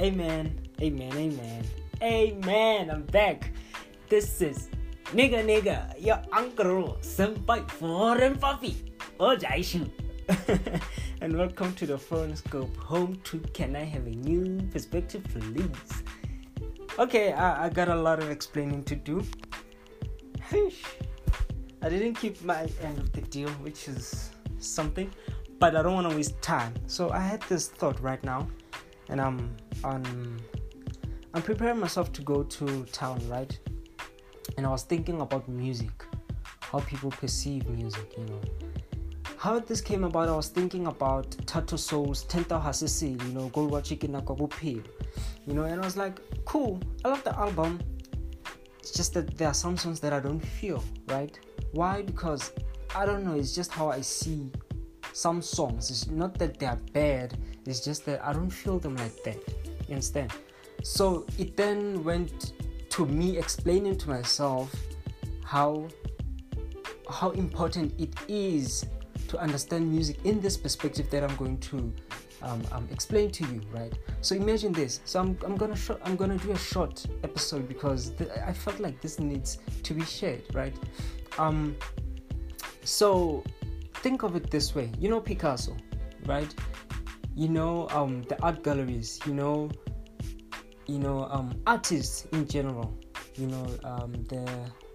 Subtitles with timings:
[0.00, 0.58] Amen.
[0.80, 1.12] Amen.
[1.12, 1.64] Amen.
[2.02, 2.90] Amen.
[2.90, 3.52] I'm back.
[4.08, 4.68] This is
[5.12, 9.88] Nigga Nigga, your uncle, senpai, foreign puppy, Ojaishu.
[10.28, 10.58] Oh,
[11.20, 16.02] and welcome to the phone scope, home to Can I Have a New Perspective, please?
[16.98, 19.24] Okay, I, I got a lot of explaining to do.
[20.52, 25.08] I didn't keep my end of the deal, which is something,
[25.60, 26.74] but I don't want to waste time.
[26.88, 28.48] So I had this thought right now,
[29.08, 30.40] and I'm on.
[31.34, 33.58] I'm preparing myself to go to town, right?
[34.56, 36.04] And I was thinking about music,
[36.60, 38.40] how people perceive music, you know.
[39.36, 43.64] How this came about, I was thinking about Tattoo Soul's Tenta Hasisi, you know, Go
[43.64, 44.14] Watch Chicken
[45.46, 47.80] you know, and I was like, cool, I love the album.
[48.78, 51.38] It's just that there are some songs that I don't feel, right?
[51.72, 52.02] Why?
[52.02, 52.52] Because
[52.94, 54.50] I don't know, it's just how I see
[55.12, 55.90] some songs.
[55.90, 57.36] It's not that they're bad,
[57.66, 59.36] it's just that I don't feel them like that.
[59.88, 60.32] You understand?
[60.82, 62.52] So it then went
[62.90, 64.74] to me explaining to myself
[65.44, 65.88] how
[67.10, 68.86] how important it is
[69.28, 71.92] to understand music in this perspective that I'm going to
[72.42, 73.92] um, um, explain to you, right?
[74.20, 75.00] So imagine this.
[75.04, 78.80] So I'm, I'm gonna sh- I'm gonna do a short episode because th- I felt
[78.80, 80.74] like this needs to be shared, right?
[81.38, 81.76] Um,
[82.84, 83.42] so
[83.94, 84.92] think of it this way.
[84.98, 85.76] You know Picasso,
[86.26, 86.54] right?
[87.34, 89.20] You know um, the art galleries.
[89.26, 89.70] You know,
[90.86, 92.96] you know um, artists in general.
[93.36, 94.46] You know um, the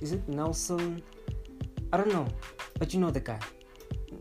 [0.00, 1.02] is it Nelson?
[1.92, 2.26] I don't know,
[2.78, 3.38] but you know the guy.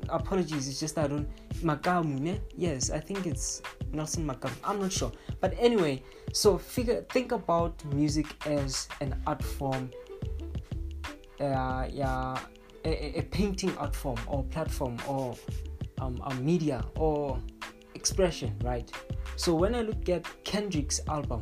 [0.09, 1.27] Apologies, it's just I don't
[1.63, 3.61] Makamo, Yes, I think it's
[3.91, 4.53] Nelson Makamo.
[4.63, 5.11] I'm not sure.
[5.39, 9.89] But anyway, so figure think about music as an art form.
[11.39, 12.37] Uh, yeah,
[12.85, 15.35] a, a painting art form or platform or
[15.99, 17.39] um, a media or
[18.03, 18.91] expression, right?
[19.37, 21.41] So when I look at Kendrick's album,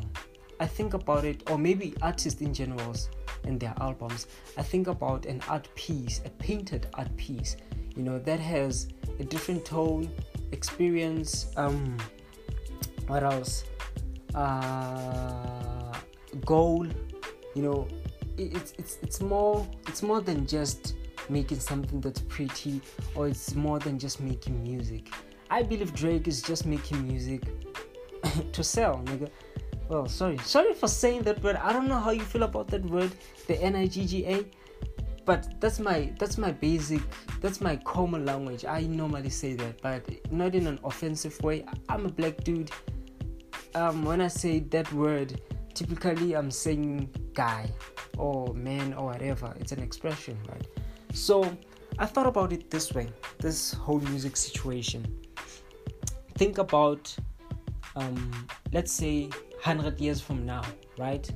[0.60, 2.94] I think about it, or maybe artists in general
[3.42, 7.56] and their albums, I think about an art piece, a painted art piece,
[7.96, 8.86] you know, that has
[9.18, 10.08] a different tone,
[10.52, 11.48] experience.
[11.56, 11.98] Um,
[13.08, 13.64] what else?
[14.32, 15.92] Uh,
[16.46, 16.86] goal.
[17.56, 17.88] You know,
[18.38, 20.94] it, it's it's it's more it's more than just
[21.28, 22.80] making something that's pretty,
[23.16, 25.10] or it's more than just making music.
[25.52, 27.42] I believe Drake is just making music
[28.52, 29.28] to sell, nigga.
[29.86, 31.56] Well, sorry, sorry for saying that word.
[31.56, 33.12] I don't know how you feel about that word,
[33.48, 34.46] the N I G G A.
[35.26, 37.02] But that's my that's my basic
[37.42, 38.64] that's my common language.
[38.64, 41.66] I normally say that but not in an offensive way.
[41.90, 42.70] I'm a black dude.
[43.74, 45.40] Um, when i say that word
[45.72, 47.70] typically i'm saying guy
[48.18, 49.54] or man or whatever.
[49.60, 50.66] It's an expression right?
[51.12, 51.36] So
[51.98, 53.08] i thought about it this way
[53.38, 55.06] this whole music situation
[56.42, 57.16] think about
[57.94, 59.28] um, let's say
[59.62, 60.62] 100 years from now
[60.98, 61.30] right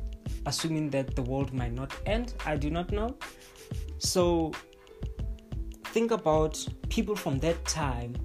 [0.47, 3.16] assuming that the world might not end i do not know
[3.99, 4.50] so
[5.95, 6.55] think about
[6.89, 8.16] people from that time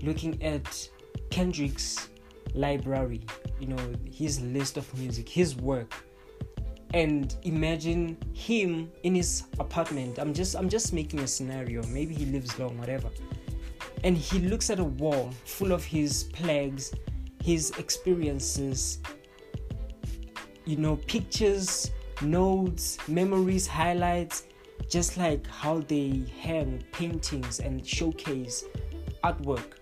[0.00, 0.88] looking at
[1.28, 2.08] Kendrick's
[2.54, 3.20] library,
[3.60, 5.94] you know, his list of music, his work
[6.94, 10.18] and imagine him in his apartment.
[10.18, 11.82] I'm just I'm just making a scenario.
[11.84, 13.10] Maybe he lives long whatever.
[14.04, 16.92] And he looks at a wall full of his plagues,
[17.42, 18.98] his experiences,
[20.64, 21.90] you know, pictures,
[22.20, 24.44] notes, memories, highlights,
[24.88, 28.64] just like how they hang paintings and showcase
[29.22, 29.74] artwork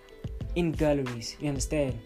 [0.55, 1.99] in galleries you understand?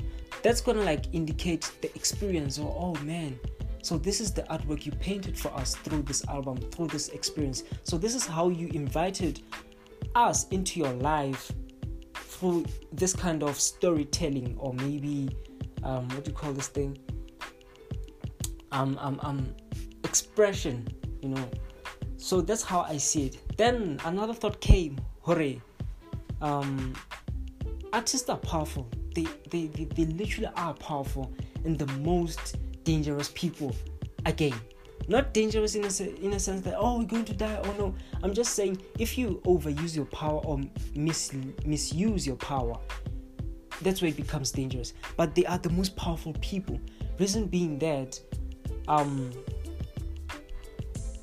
[0.43, 3.39] That's gonna like indicate the experience or oh man
[3.85, 7.65] so this is the artwork you painted for us through this album through this experience.
[7.83, 9.43] So this is how you invited
[10.15, 11.53] us into your life
[12.45, 15.31] through this kind of storytelling or maybe
[15.83, 16.99] um, what do you call this thing
[18.73, 19.55] um, um, um
[20.05, 20.87] expression
[21.23, 21.49] you know
[22.25, 23.59] so that's how I see it.
[23.59, 25.61] Then another thought came, hooray.
[26.41, 26.95] Um,
[27.93, 28.89] artists are powerful.
[29.15, 31.31] They, they, they, they literally are powerful
[31.67, 33.77] and the most dangerous people
[34.25, 34.55] again
[35.09, 37.95] not dangerous in a, in a sense that oh we're going to die oh no
[38.23, 40.61] i'm just saying if you overuse your power or
[40.95, 41.33] mis-
[41.65, 42.79] misuse your power
[43.83, 46.81] that's where it becomes dangerous but they are the most powerful people
[47.19, 48.19] reason being that
[48.89, 49.31] um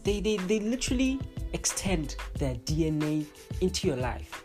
[0.04, 1.20] they, they, they literally
[1.54, 3.26] extend their DNA
[3.62, 4.44] into your life.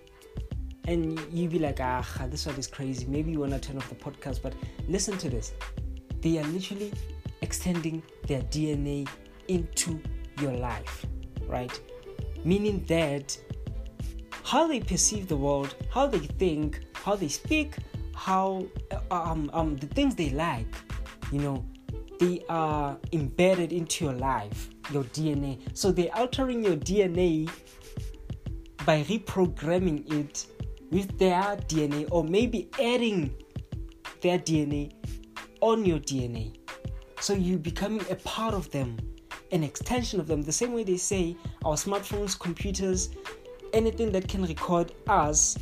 [0.86, 3.06] And you be like, ah, this one is crazy.
[3.06, 4.54] Maybe you want to turn off the podcast, but
[4.88, 5.52] listen to this.
[6.20, 6.92] They are literally
[7.42, 9.08] extending their DNA
[9.48, 10.00] into
[10.40, 11.06] your life,
[11.46, 11.80] right?
[12.44, 13.36] Meaning that
[14.44, 17.76] how they perceive the world, how they think, how they speak,
[18.14, 18.66] how
[19.10, 20.72] um, um, the things they like,
[21.32, 21.64] you know,
[22.18, 25.58] they are embedded into your life, your DNA.
[25.74, 27.50] So they're altering your DNA
[28.84, 30.46] by reprogramming it
[30.90, 33.34] with their DNA or maybe adding
[34.20, 34.92] their DNA
[35.60, 36.56] on your DNA.
[37.20, 38.96] So you becoming a part of them,
[39.52, 40.42] an extension of them.
[40.42, 43.10] The same way they say our smartphones, computers,
[43.72, 45.56] anything that can record us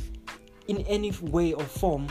[0.67, 2.07] in any way or form,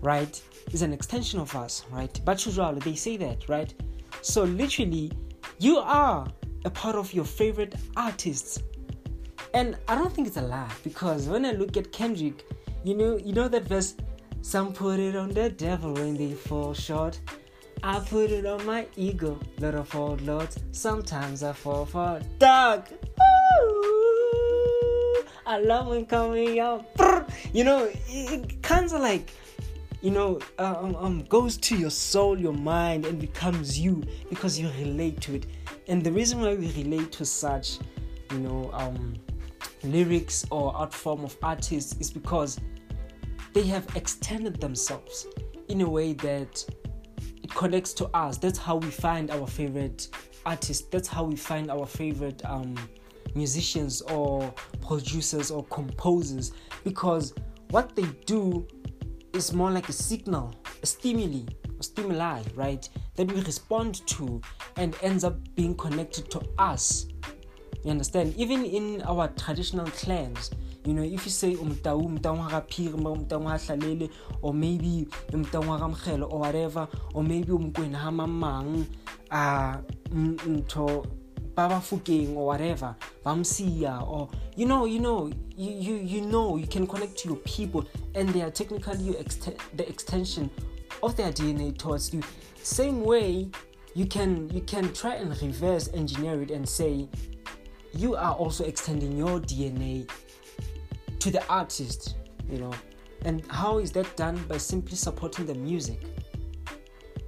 [0.00, 0.40] right,
[0.72, 2.20] is an extension of us, right?
[2.24, 3.72] But usually they say that, right?
[4.22, 5.12] So literally,
[5.58, 6.26] you are
[6.64, 8.62] a part of your favorite artists.
[9.54, 12.46] And I don't think it's a lie because when I look at Kendrick,
[12.84, 13.94] you know, you know that verse,
[14.40, 17.20] some put it on the devil when they fall short.
[17.84, 20.56] I put it on my ego, little fold lords.
[20.70, 22.86] Sometimes I fall for a dog.
[23.60, 26.86] Ooh, I love when coming out.
[27.52, 29.32] You know, it kind of like,
[30.00, 34.70] you know, um, um, goes to your soul, your mind, and becomes you because you
[34.78, 35.46] relate to it.
[35.88, 37.78] And the reason why we relate to such,
[38.30, 39.14] you know, um,
[39.82, 42.60] lyrics or art form of artists is because
[43.52, 45.26] they have extended themselves
[45.68, 46.64] in a way that
[47.54, 48.38] connects to us.
[48.38, 50.08] That's how we find our favorite
[50.44, 50.86] artists.
[50.88, 52.76] That's how we find our favorite um,
[53.34, 56.52] musicians or producers or composers
[56.84, 57.34] because
[57.70, 58.66] what they do
[59.32, 61.42] is more like a signal, a stimuli,
[61.78, 62.88] a stimuli, right?
[63.16, 64.40] That we respond to
[64.76, 67.06] and ends up being connected to us.
[67.84, 68.34] You understand?
[68.36, 70.50] Even in our traditional clans,
[70.84, 74.10] you know, if you say umtau umtawanga pir umtawanga hlalele
[74.42, 78.84] or maybe umtawanga mkhelo or whatever or maybe umkwena hamamang
[79.30, 79.76] uh
[80.12, 81.06] mto
[81.54, 82.94] baba fuking or whatever
[83.24, 87.38] bamsiya or you know you know you, you you know you can connect to your
[87.38, 90.50] people and they are technically your ext- the extension
[91.02, 92.22] of their dna towards you.
[92.62, 93.48] Same way
[93.94, 97.08] you can you can try and reverse engineer it and say
[97.94, 100.08] you are also extending your dna
[101.22, 102.16] to the artist
[102.50, 102.72] you know
[103.24, 106.00] and how is that done by simply supporting the music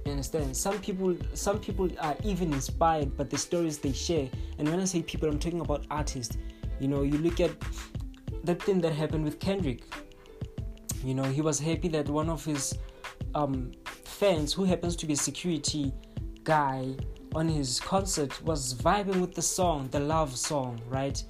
[0.05, 0.55] you understand?
[0.55, 4.29] Some people, some people are even inspired by the stories they share.
[4.59, 6.37] And when I say people, I'm talking about artists.
[6.79, 7.51] You know, you look at
[8.43, 9.81] that thing that happened with Kendrick.
[11.03, 12.77] You know, he was happy that one of his
[13.33, 13.71] um,
[14.03, 15.91] fans, who happens to be a security
[16.43, 16.95] guy
[17.33, 21.23] on his concert, was vibing with the song, the love song, right?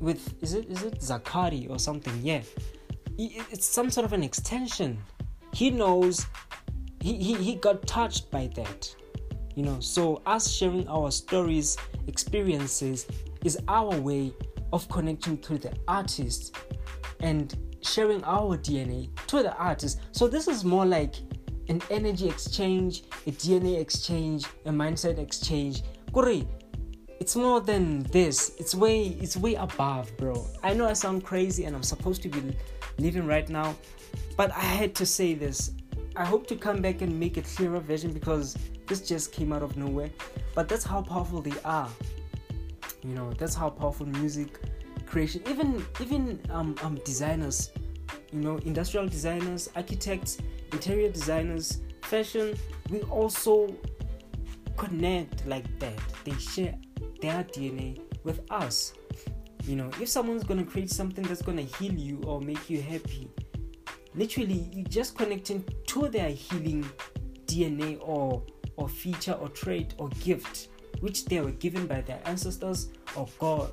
[0.00, 2.18] With is it is it Zacari or something?
[2.22, 2.42] Yeah,
[3.16, 4.98] it's some sort of an extension.
[5.52, 6.26] He knows
[7.00, 8.94] he, he, he got touched by that
[9.54, 11.76] you know so us sharing our stories
[12.06, 13.06] experiences
[13.44, 14.32] is our way
[14.72, 16.56] of connecting to the artist
[17.20, 21.16] and sharing our dna to the artist so this is more like
[21.68, 25.82] an energy exchange a dna exchange a mindset exchange
[26.12, 26.46] Kuri,
[27.20, 31.64] it's more than this it's way it's way above bro i know i sound crazy
[31.64, 32.56] and i'm supposed to be
[32.98, 33.74] living right now
[34.36, 35.72] but i had to say this
[36.16, 38.56] I hope to come back and make a clearer version because
[38.86, 40.10] this just came out of nowhere.
[40.54, 41.90] But that's how powerful they are.
[43.02, 44.60] You know, that's how powerful music
[45.06, 47.72] creation, even even um, um designers,
[48.32, 50.38] you know, industrial designers, architects,
[50.72, 52.56] interior designers, fashion,
[52.90, 53.74] we also
[54.76, 55.98] connect like that.
[56.24, 56.76] They share
[57.24, 58.92] their DNA with us.
[59.64, 63.30] You know, if someone's gonna create something that's gonna heal you or make you happy,
[64.14, 66.84] literally you're just connecting to their healing
[67.46, 68.42] DNA or
[68.76, 70.68] or feature or trait or gift
[71.00, 73.72] which they were given by their ancestors or God.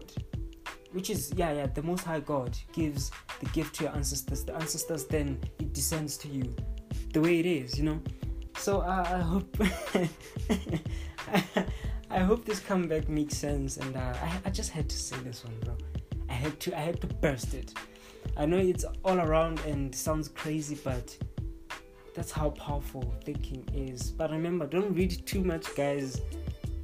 [0.93, 4.45] Which is yeah yeah the most high God gives the gift to your ancestors.
[4.45, 6.55] The ancestors then it descends to you.
[7.13, 8.01] The way it is, you know.
[8.55, 9.57] So uh, I hope
[12.11, 15.45] I hope this comeback makes sense and uh, I, I just had to say this
[15.45, 15.77] one bro.
[16.29, 17.73] I had to I had to burst it.
[18.35, 21.17] I know it's all around and sounds crazy, but
[22.13, 24.11] that's how powerful thinking is.
[24.11, 26.21] But remember, don't read too much, guys.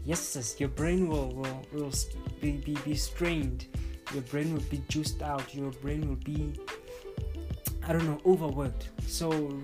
[0.05, 1.91] Yes, yes your brain will will, will
[2.39, 3.65] be, be, be strained.
[4.13, 5.53] Your brain will be juiced out.
[5.53, 6.53] Your brain will be,
[7.85, 8.89] I don't know, overworked.
[9.05, 9.59] So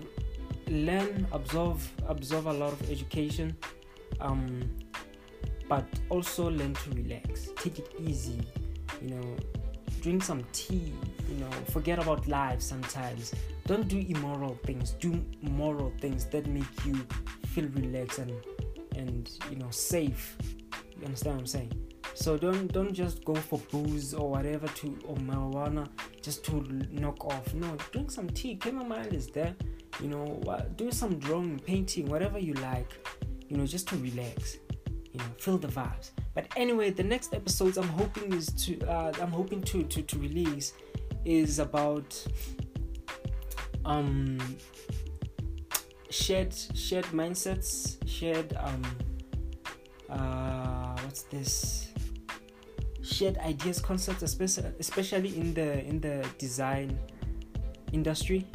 [0.68, 3.56] learn, absorb, absorb a lot of education,
[4.20, 4.68] um,
[5.68, 7.48] but also learn to relax.
[7.56, 8.40] Take it easy.
[9.02, 9.36] You know,
[10.00, 10.92] drink some tea
[11.30, 16.84] you know forget about life sometimes don't do immoral things do moral things that make
[16.84, 16.94] you
[17.46, 18.32] feel relaxed and
[18.96, 20.36] and you know safe
[20.98, 21.72] you understand what i'm saying
[22.14, 25.88] so don't don't just go for booze or whatever to or marijuana
[26.22, 27.52] just to knock off.
[27.54, 28.58] No, drink some tea.
[28.62, 29.54] Chamomile is there.
[30.00, 30.42] You know,
[30.76, 32.88] do some drawing, painting, whatever you like.
[33.48, 34.56] You know, just to relax.
[35.14, 36.10] You know, the vibes.
[36.34, 40.18] But anyway, the next episodes I'm hoping is to uh, I'm hoping to to to
[40.18, 40.72] release
[41.24, 42.26] is about
[43.84, 44.38] um
[46.10, 48.82] shared shared mindsets, shared um
[50.10, 51.92] uh what's this
[53.02, 56.98] shared ideas concepts especially especially in the in the design
[57.92, 58.46] industry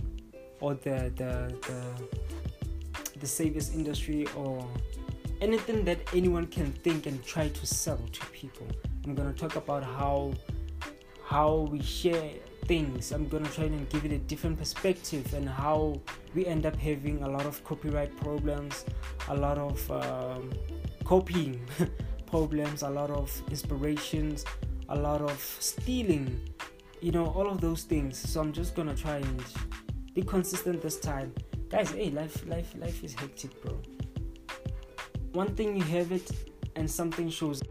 [0.59, 4.67] or the the the, the service industry or
[5.41, 8.67] anything that anyone can think and try to sell to people
[9.05, 10.33] i'm to talk about how
[11.23, 12.31] how we share
[12.65, 15.99] things i'm to try and give it a different perspective and how
[16.35, 18.85] we end up having a lot of copyright problems
[19.29, 20.51] a lot of um,
[21.09, 21.59] copying
[22.29, 24.45] problems, a lot of inspirations,
[24.89, 26.39] a lot of stealing,
[27.01, 28.17] you know, all of those things.
[28.17, 29.43] So I'm just gonna try and
[30.13, 31.33] be consistent this time.
[31.69, 33.81] Guys, hey, life life life is hectic, bro.
[35.33, 36.31] One thing you have it
[36.75, 37.61] and something shows.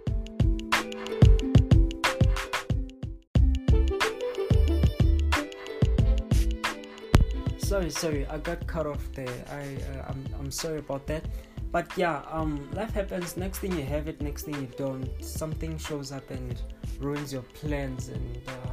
[7.59, 9.29] Sorry sorry i got cut off there.
[9.51, 11.25] I uh, I'm, I'm sorry about that.
[11.73, 13.37] But yeah um life happens.
[13.37, 15.09] Next thing you have it next thing you don't.
[15.23, 16.61] Something shows up and
[17.01, 18.71] ruins your plans and uh,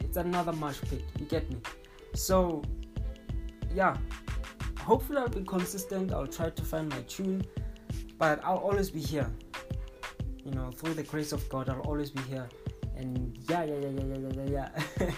[0.00, 1.02] it's another marsh pit.
[1.18, 1.56] You get me?
[2.14, 2.62] So
[3.74, 3.96] yeah.
[4.80, 6.12] Hopefully i'll be consistent.
[6.12, 7.42] I'll try to find my tune
[8.22, 9.28] but i'll always be here
[10.44, 12.48] you know through the grace of god i'll always be here
[12.96, 15.10] and yeah yeah yeah yeah yeah yeah yeah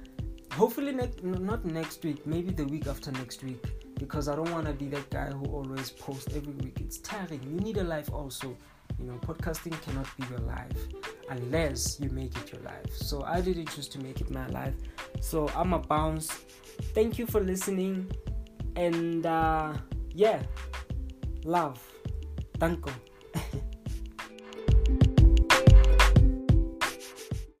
[0.60, 3.64] hopefully ne- not next week maybe the week after next week
[4.02, 6.80] because I don't want to be that guy who always posts every week.
[6.80, 7.40] It's tiring.
[7.44, 8.56] You need a life also.
[8.98, 10.76] You know, podcasting cannot be your life
[11.30, 12.90] unless you make it your life.
[12.92, 14.74] So I didn't choose to make it my life.
[15.20, 16.26] So I'm a bounce.
[16.94, 18.10] Thank you for listening.
[18.74, 19.74] And uh,
[20.12, 20.42] yeah,
[21.44, 21.80] love.
[22.62, 22.90] estanco.